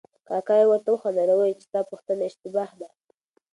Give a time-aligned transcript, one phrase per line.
[0.27, 2.87] کاکا یې ورته وخندل او ویې ویل چې ستا پوښتنه اشتباه ده.